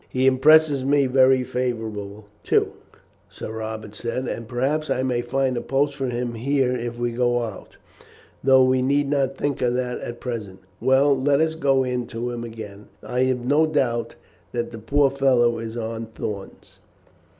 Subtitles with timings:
[0.09, 2.71] "He impresses me very favourably too,"
[3.29, 7.11] Sir Robert said, "and perhaps I may find a post for him here if we
[7.11, 7.77] go out,
[8.43, 10.57] though we need not think of that at present.
[10.79, 12.87] Well, let us go in to him again.
[13.03, 14.15] I have no doubt
[14.53, 16.79] that the poor fellow is on thorns."